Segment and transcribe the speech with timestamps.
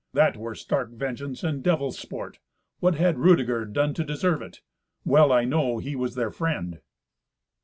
[0.13, 2.39] That were stark vengeance and devil's sport.
[2.79, 4.61] What had Rudeger done to deserve it?
[5.05, 6.79] Well I know he was their friend."